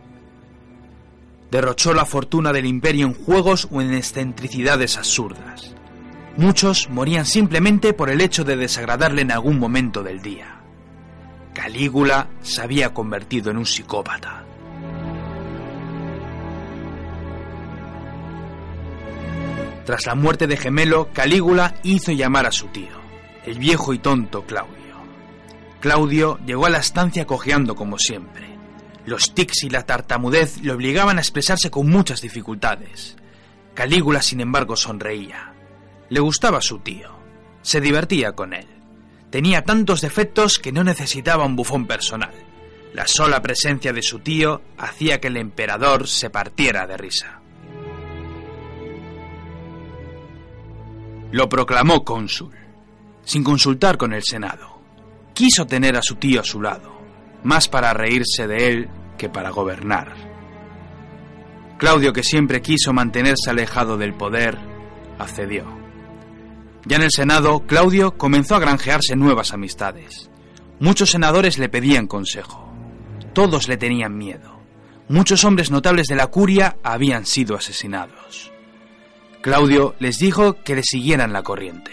Derrochó 1.50 1.92
la 1.92 2.06
fortuna 2.06 2.54
del 2.54 2.64
imperio 2.64 3.04
en 3.06 3.12
juegos 3.12 3.68
o 3.70 3.82
en 3.82 3.92
excentricidades 3.92 4.96
absurdas. 4.96 5.74
Muchos 6.38 6.88
morían 6.88 7.26
simplemente 7.26 7.92
por 7.92 8.08
el 8.08 8.22
hecho 8.22 8.44
de 8.44 8.56
desagradarle 8.56 9.20
en 9.20 9.32
algún 9.32 9.58
momento 9.58 10.02
del 10.02 10.22
día. 10.22 10.62
Calígula 11.52 12.28
se 12.40 12.62
había 12.62 12.94
convertido 12.94 13.50
en 13.50 13.58
un 13.58 13.66
psicópata. 13.66 14.42
Tras 19.84 20.06
la 20.06 20.14
muerte 20.14 20.46
de 20.46 20.56
Gemelo, 20.56 21.10
Calígula 21.12 21.74
hizo 21.82 22.12
llamar 22.12 22.46
a 22.46 22.52
su 22.52 22.68
tío, 22.68 22.96
el 23.44 23.58
viejo 23.58 23.92
y 23.92 23.98
tonto 23.98 24.44
Claudio. 24.44 24.74
Claudio 25.80 26.38
llegó 26.46 26.66
a 26.66 26.70
la 26.70 26.78
estancia 26.78 27.26
cojeando 27.26 27.76
como 27.76 27.98
siempre. 27.98 28.48
Los 29.04 29.34
tics 29.34 29.64
y 29.64 29.68
la 29.68 29.84
tartamudez 29.84 30.62
le 30.62 30.72
obligaban 30.72 31.18
a 31.18 31.20
expresarse 31.20 31.70
con 31.70 31.90
muchas 31.90 32.22
dificultades. 32.22 33.16
Calígula, 33.74 34.22
sin 34.22 34.40
embargo, 34.40 34.76
sonreía. 34.76 35.52
Le 36.08 36.20
gustaba 36.20 36.62
su 36.62 36.78
tío. 36.78 37.14
Se 37.60 37.82
divertía 37.82 38.32
con 38.32 38.54
él. 38.54 38.66
Tenía 39.28 39.64
tantos 39.64 40.00
defectos 40.00 40.58
que 40.58 40.72
no 40.72 40.84
necesitaba 40.84 41.44
un 41.44 41.56
bufón 41.56 41.86
personal. 41.86 42.32
La 42.94 43.06
sola 43.06 43.42
presencia 43.42 43.92
de 43.92 44.00
su 44.00 44.20
tío 44.20 44.62
hacía 44.78 45.20
que 45.20 45.26
el 45.28 45.36
emperador 45.36 46.08
se 46.08 46.30
partiera 46.30 46.86
de 46.86 46.96
risa. 46.96 47.40
Lo 51.34 51.48
proclamó 51.48 52.04
cónsul, 52.04 52.54
sin 53.24 53.42
consultar 53.42 53.96
con 53.96 54.12
el 54.12 54.22
Senado. 54.22 54.78
Quiso 55.34 55.66
tener 55.66 55.96
a 55.96 56.00
su 56.00 56.14
tío 56.14 56.42
a 56.42 56.44
su 56.44 56.62
lado, 56.62 56.96
más 57.42 57.66
para 57.66 57.92
reírse 57.92 58.46
de 58.46 58.68
él 58.68 58.88
que 59.18 59.28
para 59.28 59.50
gobernar. 59.50 60.14
Claudio, 61.76 62.12
que 62.12 62.22
siempre 62.22 62.62
quiso 62.62 62.92
mantenerse 62.92 63.50
alejado 63.50 63.96
del 63.96 64.14
poder, 64.14 64.56
accedió. 65.18 65.64
Ya 66.84 66.98
en 66.98 67.02
el 67.02 67.10
Senado, 67.10 67.66
Claudio 67.66 68.16
comenzó 68.16 68.54
a 68.54 68.60
granjearse 68.60 69.16
nuevas 69.16 69.52
amistades. 69.52 70.30
Muchos 70.78 71.10
senadores 71.10 71.58
le 71.58 71.68
pedían 71.68 72.06
consejo. 72.06 72.72
Todos 73.32 73.66
le 73.66 73.76
tenían 73.76 74.16
miedo. 74.16 74.60
muchos 75.08 75.42
hombres 75.42 75.72
notables 75.72 76.06
de 76.06 76.14
la 76.14 76.28
curia 76.28 76.76
habían 76.84 77.26
sido 77.26 77.56
asesinados. 77.56 78.53
Claudio 79.44 79.94
les 79.98 80.18
dijo 80.18 80.62
que 80.62 80.74
le 80.74 80.82
siguieran 80.82 81.34
la 81.34 81.42
corriente. 81.42 81.92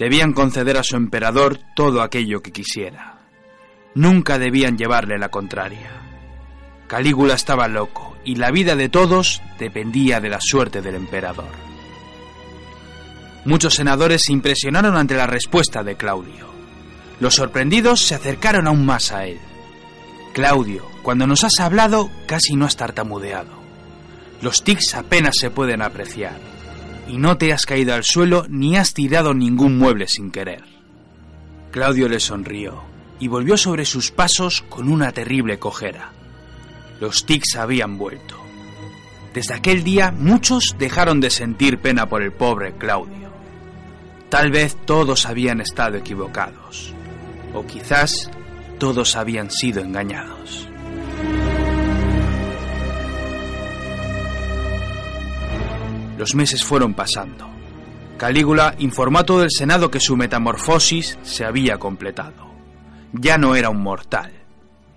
Debían 0.00 0.32
conceder 0.32 0.76
a 0.76 0.82
su 0.82 0.96
emperador 0.96 1.60
todo 1.76 2.02
aquello 2.02 2.42
que 2.42 2.50
quisiera. 2.50 3.20
Nunca 3.94 4.36
debían 4.36 4.76
llevarle 4.76 5.16
la 5.16 5.28
contraria. 5.28 5.92
Calígula 6.88 7.34
estaba 7.34 7.68
loco 7.68 8.16
y 8.24 8.34
la 8.34 8.50
vida 8.50 8.74
de 8.74 8.88
todos 8.88 9.42
dependía 9.60 10.18
de 10.18 10.28
la 10.28 10.40
suerte 10.40 10.82
del 10.82 10.96
emperador. 10.96 11.52
Muchos 13.44 13.74
senadores 13.74 14.24
se 14.24 14.32
impresionaron 14.32 14.96
ante 14.96 15.14
la 15.14 15.28
respuesta 15.28 15.84
de 15.84 15.94
Claudio. 15.94 16.48
Los 17.20 17.36
sorprendidos 17.36 18.00
se 18.00 18.16
acercaron 18.16 18.66
aún 18.66 18.84
más 18.84 19.12
a 19.12 19.24
él. 19.24 19.38
Claudio, 20.34 20.84
cuando 21.04 21.28
nos 21.28 21.44
has 21.44 21.60
hablado 21.60 22.10
casi 22.26 22.56
no 22.56 22.66
has 22.66 22.74
tartamudeado. 22.74 23.54
Los 24.42 24.64
tics 24.64 24.96
apenas 24.96 25.36
se 25.38 25.50
pueden 25.50 25.80
apreciar. 25.80 26.55
Y 27.08 27.18
no 27.18 27.38
te 27.38 27.52
has 27.52 27.66
caído 27.66 27.94
al 27.94 28.04
suelo 28.04 28.46
ni 28.48 28.76
has 28.76 28.94
tirado 28.94 29.34
ningún 29.34 29.78
mueble 29.78 30.08
sin 30.08 30.30
querer. 30.30 30.64
Claudio 31.70 32.08
le 32.08 32.20
sonrió 32.20 32.82
y 33.18 33.28
volvió 33.28 33.56
sobre 33.56 33.84
sus 33.84 34.10
pasos 34.10 34.62
con 34.68 34.88
una 34.88 35.12
terrible 35.12 35.58
cojera. 35.58 36.12
Los 37.00 37.26
tics 37.26 37.56
habían 37.56 37.98
vuelto. 37.98 38.36
Desde 39.34 39.54
aquel 39.54 39.84
día 39.84 40.10
muchos 40.10 40.76
dejaron 40.78 41.20
de 41.20 41.30
sentir 41.30 41.78
pena 41.78 42.08
por 42.08 42.22
el 42.22 42.32
pobre 42.32 42.74
Claudio. 42.76 43.30
Tal 44.30 44.50
vez 44.50 44.76
todos 44.86 45.26
habían 45.26 45.60
estado 45.60 45.98
equivocados. 45.98 46.94
O 47.54 47.66
quizás 47.66 48.30
todos 48.78 49.16
habían 49.16 49.50
sido 49.50 49.82
engañados. 49.82 50.68
Los 56.16 56.34
meses 56.34 56.64
fueron 56.64 56.94
pasando. 56.94 57.48
Calígula 58.16 58.74
informó 58.78 59.18
a 59.18 59.26
todo 59.26 59.42
el 59.42 59.50
Senado 59.50 59.90
que 59.90 60.00
su 60.00 60.16
metamorfosis 60.16 61.18
se 61.22 61.44
había 61.44 61.78
completado. 61.78 62.50
Ya 63.12 63.36
no 63.36 63.54
era 63.54 63.68
un 63.68 63.82
mortal. 63.82 64.32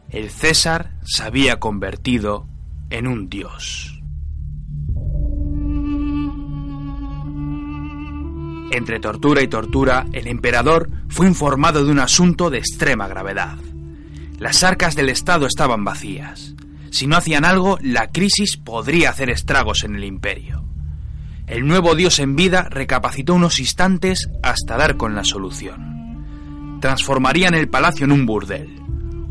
El 0.10 0.30
César 0.30 0.94
se 1.04 1.24
había 1.24 1.60
convertido 1.60 2.48
en 2.90 3.08
un 3.08 3.30
dios. 3.30 4.02
Entre 8.72 9.00
tortura 9.00 9.42
y 9.42 9.48
tortura, 9.48 10.06
el 10.14 10.28
emperador 10.28 10.90
fue 11.10 11.28
informado 11.28 11.84
de 11.84 11.92
un 11.92 12.00
asunto 12.00 12.50
de 12.50 12.60
extrema 12.60 13.08
gravedad. 13.08 13.58
Las 14.38 14.64
arcas 14.64 14.96
del 14.96 15.10
Estado 15.10 15.48
estaban 15.48 15.84
vacías. 15.84 16.56
Si 16.92 17.08
no 17.08 17.18
hacían 17.18 17.46
algo, 17.46 17.78
la 17.82 18.12
crisis 18.12 18.58
podría 18.58 19.10
hacer 19.10 19.30
estragos 19.30 19.84
en 19.84 19.96
el 19.96 20.04
imperio. 20.06 20.69
El 21.50 21.66
nuevo 21.66 21.96
dios 21.96 22.20
en 22.20 22.36
vida 22.36 22.68
recapacitó 22.70 23.34
unos 23.34 23.60
instantes 23.60 24.30
hasta 24.44 24.78
dar 24.78 24.98
con 24.98 25.16
la 25.16 25.24
solución. 25.24 26.78
Transformarían 26.80 27.56
el 27.56 27.68
palacio 27.68 28.06
en 28.06 28.12
un 28.12 28.28
burdel. 28.28 28.80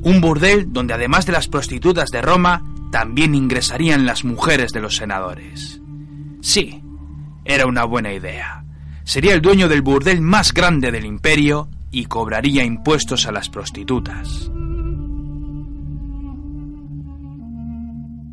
Un 0.03 0.21
burdel 0.21 0.73
donde 0.73 0.95
además 0.95 1.27
de 1.27 1.33
las 1.33 1.47
prostitutas 1.47 2.11
de 2.11 2.21
Roma, 2.21 2.65
también 2.91 3.37
ingresarían 3.37 4.05
las 4.05 4.25
mujeres 4.25 4.73
de 4.73 4.81
los 4.81 4.97
senadores. 4.97 5.81
Sí, 6.41 6.83
era 7.45 7.67
una 7.67 7.85
buena 7.85 8.13
idea. 8.13 8.65
Sería 9.05 9.33
el 9.33 9.41
dueño 9.41 9.69
del 9.69 9.83
burdel 9.83 10.21
más 10.21 10.53
grande 10.53 10.91
del 10.91 11.05
imperio 11.05 11.69
y 11.93 12.07
cobraría 12.07 12.65
impuestos 12.65 13.27
a 13.27 13.33
las 13.33 13.49
prostitutas. 13.49 14.51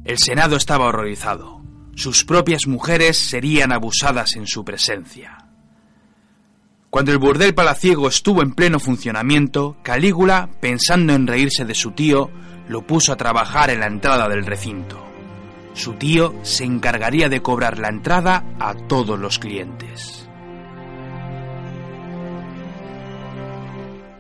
El 0.05 0.17
Senado 0.17 0.55
estaba 0.55 0.85
horrorizado. 0.85 1.64
Sus 1.95 2.25
propias 2.25 2.67
mujeres 2.67 3.17
serían 3.17 3.71
abusadas 3.71 4.35
en 4.35 4.47
su 4.47 4.65
presencia. 4.65 5.37
Cuando 6.89 7.11
el 7.11 7.17
burdel 7.17 7.53
palaciego 7.55 8.07
estuvo 8.09 8.41
en 8.41 8.53
pleno 8.53 8.79
funcionamiento, 8.79 9.77
Calígula, 9.81 10.49
pensando 10.59 11.13
en 11.13 11.25
reírse 11.25 11.65
de 11.65 11.73
su 11.73 11.91
tío, 11.91 12.29
lo 12.67 12.85
puso 12.85 13.13
a 13.13 13.17
trabajar 13.17 13.69
en 13.69 13.79
la 13.79 13.87
entrada 13.87 14.27
del 14.27 14.45
recinto. 14.45 15.05
Su 15.73 15.93
tío 15.93 16.33
se 16.43 16.65
encargaría 16.65 17.29
de 17.29 17.41
cobrar 17.41 17.79
la 17.79 17.89
entrada 17.89 18.43
a 18.59 18.73
todos 18.73 19.19
los 19.19 19.39
clientes. 19.39 20.27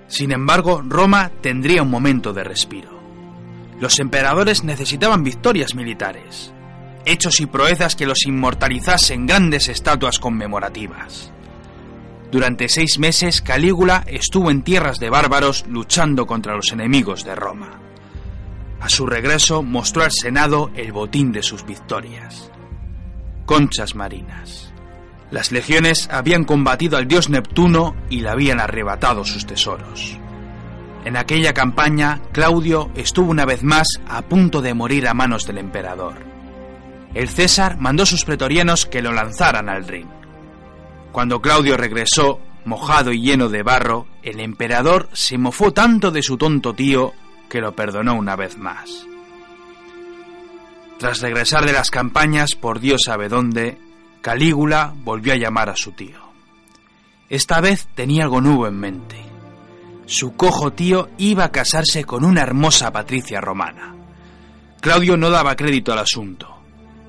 Sin 0.07 0.31
embargo, 0.31 0.81
Roma 0.81 1.31
tendría 1.41 1.83
un 1.83 1.89
momento 1.89 2.31
de 2.31 2.43
respiro. 2.43 2.89
Los 3.79 3.99
emperadores 3.99 4.63
necesitaban 4.63 5.23
victorias 5.23 5.75
militares, 5.75 6.53
hechos 7.05 7.39
y 7.39 7.45
proezas 7.45 7.95
que 7.95 8.05
los 8.05 8.25
inmortalizasen 8.25 9.25
grandes 9.25 9.69
estatuas 9.69 10.19
conmemorativas. 10.19 11.31
Durante 12.31 12.67
seis 12.67 12.99
meses 12.99 13.41
Calígula 13.41 14.03
estuvo 14.07 14.51
en 14.51 14.61
tierras 14.61 14.99
de 14.99 15.09
bárbaros 15.09 15.65
luchando 15.67 16.25
contra 16.25 16.55
los 16.55 16.71
enemigos 16.71 17.23
de 17.23 17.35
Roma. 17.35 17.79
A 18.81 18.89
su 18.89 19.05
regreso 19.05 19.63
mostró 19.63 20.03
al 20.03 20.11
Senado 20.11 20.69
el 20.75 20.91
botín 20.91 21.31
de 21.31 21.43
sus 21.43 21.65
victorias. 21.65 22.51
Conchas 23.45 23.95
marinas. 23.95 24.73
Las 25.31 25.51
legiones 25.51 26.09
habían 26.11 26.43
combatido 26.43 26.97
al 26.97 27.07
dios 27.07 27.29
Neptuno 27.29 27.95
y 28.09 28.21
le 28.21 28.29
habían 28.29 28.59
arrebatado 28.59 29.23
sus 29.23 29.45
tesoros. 29.45 30.19
En 31.03 31.17
aquella 31.17 31.53
campaña, 31.53 32.21
Claudio 32.31 32.89
estuvo 32.95 33.29
una 33.29 33.45
vez 33.45 33.63
más 33.63 33.87
a 34.07 34.23
punto 34.23 34.61
de 34.61 34.73
morir 34.73 35.07
a 35.07 35.13
manos 35.13 35.45
del 35.45 35.59
emperador. 35.59 36.34
El 37.15 37.29
César 37.29 37.77
mandó 37.79 38.05
sus 38.05 38.23
pretorianos 38.25 38.85
que 38.85 39.01
lo 39.01 39.11
lanzaran 39.11 39.69
al 39.69 39.87
ring. 39.87 40.07
Cuando 41.11 41.41
Claudio 41.41 41.77
regresó, 41.77 42.39
mojado 42.65 43.11
y 43.11 43.21
lleno 43.21 43.49
de 43.49 43.63
barro, 43.63 44.05
el 44.21 44.39
emperador 44.39 45.09
se 45.13 45.39
mofó 45.39 45.71
tanto 45.73 46.11
de 46.11 46.21
su 46.21 46.37
tonto 46.37 46.75
tío 46.75 47.13
que 47.49 47.61
lo 47.61 47.75
perdonó 47.75 48.13
una 48.15 48.35
vez 48.35 48.57
más. 48.57 49.07
Tras 50.99 51.21
regresar 51.21 51.65
de 51.65 51.73
las 51.73 51.89
campañas 51.89 52.53
por 52.53 52.79
Dios 52.79 53.01
sabe 53.05 53.29
dónde, 53.29 53.79
Calígula 54.21 54.93
volvió 54.95 55.33
a 55.33 55.37
llamar 55.37 55.69
a 55.69 55.75
su 55.75 55.93
tío. 55.93 56.19
Esta 57.29 57.59
vez 57.61 57.87
tenía 57.95 58.25
algo 58.25 58.41
nuevo 58.41 58.67
en 58.67 58.79
mente 58.79 59.25
su 60.05 60.35
cojo 60.35 60.71
tío 60.73 61.09
iba 61.17 61.45
a 61.45 61.51
casarse 61.51 62.03
con 62.03 62.23
una 62.23 62.41
hermosa 62.41 62.91
patricia 62.91 63.41
romana. 63.41 63.95
Claudio 64.79 65.17
no 65.17 65.31
daba 65.31 65.55
crédito 65.55 65.91
al 65.93 65.99
asunto. 65.99 66.54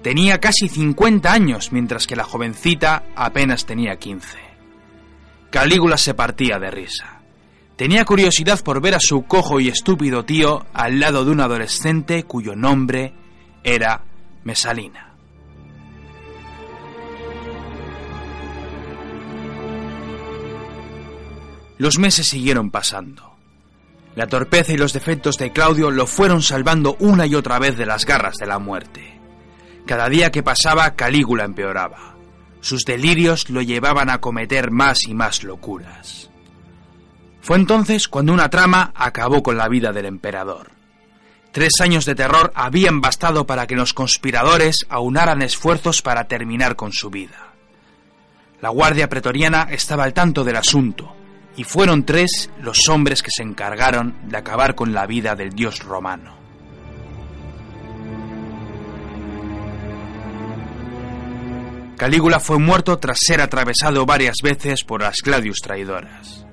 Tenía 0.06 0.38
casi 0.38 0.68
50 0.68 1.32
años, 1.32 1.72
mientras 1.72 2.06
que 2.06 2.14
la 2.14 2.22
jovencita 2.22 3.06
apenas 3.16 3.66
tenía 3.66 3.96
15. 3.96 4.38
Calígula 5.50 5.96
se 5.96 6.14
partía 6.14 6.60
de 6.60 6.70
risa. 6.70 7.22
Tenía 7.74 8.04
curiosidad 8.04 8.62
por 8.62 8.80
ver 8.80 8.94
a 8.94 9.00
su 9.00 9.24
cojo 9.24 9.58
y 9.58 9.66
estúpido 9.66 10.24
tío 10.24 10.64
al 10.72 11.00
lado 11.00 11.24
de 11.24 11.32
un 11.32 11.40
adolescente 11.40 12.22
cuyo 12.22 12.54
nombre 12.54 13.14
era 13.64 14.04
Mesalina. 14.44 15.12
Los 21.78 21.98
meses 21.98 22.28
siguieron 22.28 22.70
pasando. 22.70 23.34
La 24.14 24.28
torpeza 24.28 24.72
y 24.72 24.76
los 24.76 24.92
defectos 24.92 25.36
de 25.36 25.50
Claudio 25.50 25.90
lo 25.90 26.06
fueron 26.06 26.42
salvando 26.42 26.96
una 27.00 27.26
y 27.26 27.34
otra 27.34 27.58
vez 27.58 27.76
de 27.76 27.86
las 27.86 28.06
garras 28.06 28.36
de 28.36 28.46
la 28.46 28.60
muerte. 28.60 29.15
Cada 29.86 30.08
día 30.08 30.32
que 30.32 30.42
pasaba, 30.42 30.96
Calígula 30.96 31.44
empeoraba. 31.44 32.16
Sus 32.60 32.84
delirios 32.84 33.48
lo 33.50 33.62
llevaban 33.62 34.10
a 34.10 34.18
cometer 34.18 34.72
más 34.72 34.98
y 35.06 35.14
más 35.14 35.44
locuras. 35.44 36.28
Fue 37.40 37.56
entonces 37.56 38.08
cuando 38.08 38.32
una 38.32 38.50
trama 38.50 38.92
acabó 38.96 39.44
con 39.44 39.56
la 39.56 39.68
vida 39.68 39.92
del 39.92 40.06
emperador. 40.06 40.72
Tres 41.52 41.80
años 41.80 42.04
de 42.04 42.16
terror 42.16 42.52
habían 42.56 43.00
bastado 43.00 43.46
para 43.46 43.68
que 43.68 43.76
los 43.76 43.94
conspiradores 43.94 44.84
aunaran 44.88 45.40
esfuerzos 45.42 46.02
para 46.02 46.24
terminar 46.24 46.74
con 46.74 46.92
su 46.92 47.08
vida. 47.08 47.52
La 48.60 48.70
Guardia 48.70 49.08
Pretoriana 49.08 49.68
estaba 49.70 50.02
al 50.02 50.12
tanto 50.12 50.42
del 50.42 50.56
asunto 50.56 51.14
y 51.56 51.62
fueron 51.62 52.04
tres 52.04 52.50
los 52.60 52.88
hombres 52.88 53.22
que 53.22 53.30
se 53.30 53.44
encargaron 53.44 54.16
de 54.28 54.36
acabar 54.36 54.74
con 54.74 54.92
la 54.92 55.06
vida 55.06 55.36
del 55.36 55.50
dios 55.50 55.84
romano. 55.84 56.45
Calígula 61.96 62.40
fue 62.40 62.58
muerto 62.58 62.98
tras 62.98 63.18
ser 63.20 63.40
atravesado 63.40 64.04
varias 64.04 64.36
veces 64.42 64.84
por 64.84 65.00
las 65.00 65.16
gladius 65.24 65.60
traidoras. 65.62 66.46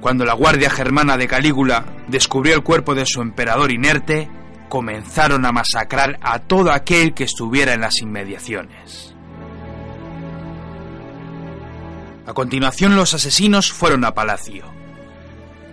Cuando 0.00 0.26
la 0.26 0.34
guardia 0.34 0.68
germana 0.68 1.16
de 1.16 1.26
Calígula 1.26 1.86
descubrió 2.06 2.54
el 2.54 2.62
cuerpo 2.62 2.94
de 2.94 3.06
su 3.06 3.22
emperador 3.22 3.72
inerte, 3.72 4.28
comenzaron 4.68 5.46
a 5.46 5.52
masacrar 5.52 6.18
a 6.20 6.40
todo 6.40 6.70
aquel 6.70 7.14
que 7.14 7.24
estuviera 7.24 7.72
en 7.72 7.80
las 7.80 8.00
inmediaciones. 8.02 9.14
A 12.26 12.34
continuación 12.34 12.96
los 12.96 13.14
asesinos 13.14 13.72
fueron 13.72 14.04
a 14.04 14.12
palacio. 14.12 14.64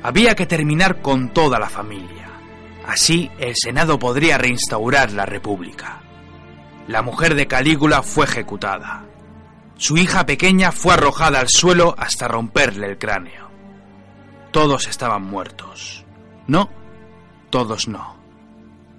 Había 0.03 0.35
que 0.35 0.45
terminar 0.45 1.01
con 1.01 1.33
toda 1.33 1.59
la 1.59 1.69
familia. 1.69 2.29
Así 2.85 3.29
el 3.39 3.55
Senado 3.55 3.99
podría 3.99 4.37
reinstaurar 4.37 5.11
la 5.11 5.25
República. 5.25 6.02
La 6.87 7.01
mujer 7.01 7.35
de 7.35 7.47
Calígula 7.47 8.03
fue 8.03 8.25
ejecutada. 8.25 9.05
Su 9.77 9.97
hija 9.97 10.25
pequeña 10.25 10.71
fue 10.71 10.93
arrojada 10.93 11.39
al 11.39 11.47
suelo 11.49 11.95
hasta 11.97 12.27
romperle 12.27 12.87
el 12.87 12.97
cráneo. 12.97 13.49
Todos 14.51 14.87
estaban 14.87 15.23
muertos. 15.23 16.05
No, 16.47 16.69
todos 17.49 17.87
no. 17.87 18.17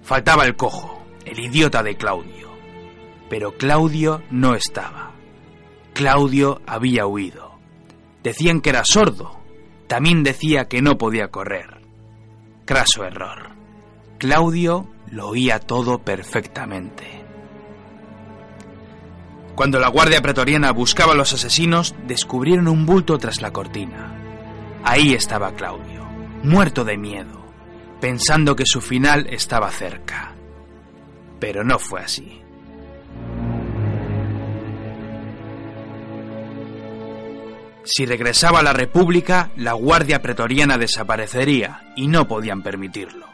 Faltaba 0.01 0.45
el 0.45 0.55
cojo, 0.55 1.05
el 1.25 1.39
idiota 1.39 1.81
de 1.83 1.95
Claudio. 1.95 2.49
Pero 3.29 3.55
Claudio 3.55 4.21
no 4.31 4.55
estaba. 4.55 5.11
Claudio 5.93 6.61
había 6.67 7.05
huido. 7.07 7.57
Decían 8.23 8.61
que 8.61 8.71
era 8.71 8.83
sordo. 8.83 9.39
También 9.87 10.23
decía 10.23 10.67
que 10.67 10.81
no 10.81 10.97
podía 10.97 11.29
correr. 11.29 11.81
Craso 12.65 13.05
error. 13.05 13.51
Claudio 14.17 14.89
lo 15.11 15.29
oía 15.29 15.59
todo 15.59 15.99
perfectamente. 15.99 17.14
Cuando 19.55 19.79
la 19.79 19.87
guardia 19.87 20.21
pretoriana 20.21 20.71
buscaba 20.71 21.13
a 21.13 21.15
los 21.15 21.31
asesinos, 21.33 21.95
descubrieron 22.05 22.67
un 22.67 22.85
bulto 22.85 23.17
tras 23.17 23.41
la 23.41 23.51
cortina. 23.51 24.13
Ahí 24.83 25.13
estaba 25.13 25.53
Claudio, 25.53 26.05
muerto 26.43 26.83
de 26.83 26.97
miedo, 26.97 27.41
pensando 28.01 28.55
que 28.57 28.65
su 28.65 28.81
final 28.81 29.27
estaba 29.29 29.71
cerca. 29.71 30.33
Pero 31.39 31.63
no 31.63 31.79
fue 31.79 32.01
así. 32.01 32.41
Si 37.85 38.05
regresaba 38.05 38.59
a 38.59 38.63
la 38.63 38.73
República, 38.73 39.51
la 39.55 39.73
Guardia 39.73 40.21
Pretoriana 40.21 40.77
desaparecería 40.77 41.93
y 41.95 42.07
no 42.07 42.27
podían 42.27 42.61
permitirlo. 42.61 43.27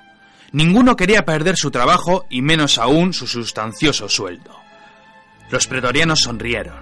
Ninguno 0.51 0.95
quería 0.95 1.25
perder 1.25 1.55
su 1.55 1.71
trabajo 1.71 2.25
y 2.29 2.41
menos 2.41 2.77
aún 2.77 3.13
su 3.13 3.25
sustancioso 3.25 4.07
sueldo. 4.07 4.61
Los 5.51 5.67
pretorianos 5.67 6.21
sonrieron. 6.21 6.75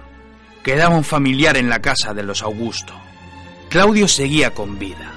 Quedaba 0.62 0.94
un 0.94 1.04
familiar 1.04 1.56
en 1.56 1.68
la 1.68 1.82
casa 1.82 2.14
de 2.14 2.22
los 2.22 2.42
Augusto. 2.42 2.94
Claudio 3.68 4.06
seguía 4.06 4.54
con 4.54 4.78
vida. 4.78 5.12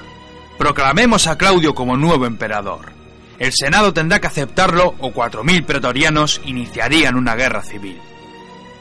Proclamemos 0.58 1.28
a 1.28 1.38
Claudio 1.38 1.76
como 1.76 1.96
nuevo 1.96 2.26
emperador. 2.26 2.92
El 3.38 3.52
Senado 3.54 3.94
tendrá 3.94 4.20
que 4.20 4.28
aceptarlo 4.28 4.96
o 5.00 5.12
cuatro 5.12 5.44
mil 5.44 5.64
pretorianos 5.64 6.42
iniciarían 6.46 7.16
una 7.16 7.36
guerra 7.36 7.62
civil. 7.62 8.00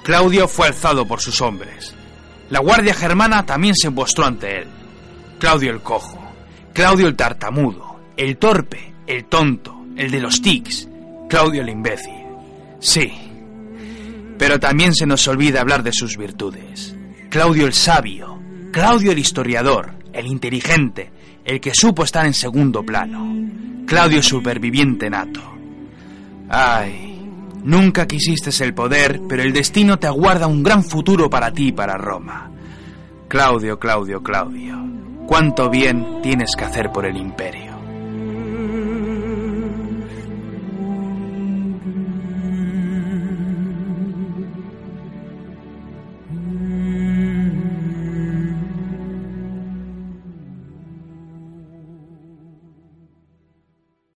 Claudio 0.03 0.49
fue 0.49 0.69
alzado 0.69 1.07
por 1.07 1.21
sus 1.21 1.41
hombres. 1.41 1.95
La 2.49 2.61
guardia 2.61 2.95
germana 2.95 3.45
también 3.45 3.75
se 3.75 3.91
postró 3.91 4.25
ante 4.25 4.59
él. 4.59 4.69
Claudio 5.39 5.71
el 5.71 5.81
cojo, 5.81 6.19
Claudio 6.73 7.09
el 7.09 7.17
tartamudo, 7.17 8.01
el 8.17 8.37
torpe, 8.37 8.95
el 9.07 9.25
tonto, 9.25 9.85
el 9.97 10.11
de 10.11 10.21
los 10.21 10.41
tics, 10.41 10.89
Claudio 11.29 11.63
el 11.63 11.69
imbécil. 11.69 12.23
Sí, 12.79 13.32
pero 14.43 14.59
también 14.59 14.93
se 14.93 15.07
nos 15.07 15.29
olvida 15.29 15.61
hablar 15.61 15.85
de 15.85 15.93
sus 15.93 16.17
virtudes. 16.17 16.97
Claudio 17.31 17.65
el 17.65 17.73
sabio, 17.73 18.41
Claudio 18.73 19.13
el 19.13 19.21
historiador, 19.21 19.95
el 20.13 20.27
inteligente, 20.27 21.13
el 21.45 21.61
que 21.61 21.71
supo 21.73 22.03
estar 22.03 22.27
en 22.27 22.35
segundo 22.35 22.83
plano, 22.83 23.37
Claudio 23.87 24.21
superviviente 24.21 25.09
nato. 25.09 25.41
Ay, 26.49 27.25
nunca 27.63 28.09
quisiste 28.09 28.51
el 28.65 28.75
poder, 28.75 29.21
pero 29.29 29.45
el 29.45 29.53
destino 29.53 30.01
te 30.01 30.09
aguarda 30.09 30.49
un 30.49 30.65
gran 30.65 30.83
futuro 30.83 31.31
para 31.31 31.53
ti 31.53 31.69
y 31.69 31.73
para 31.73 31.97
Roma. 31.97 32.51
Claudio, 33.29 33.79
Claudio, 33.79 34.25
Claudio, 34.25 34.77
cuánto 35.29 35.71
bien 35.71 36.21
tienes 36.21 36.57
que 36.57 36.65
hacer 36.65 36.91
por 36.91 37.07
el 37.07 37.17
imperio. 37.17 37.72